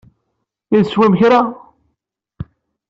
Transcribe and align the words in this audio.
I 0.77 0.79
teswem 0.85 1.13
kra? 1.19 1.41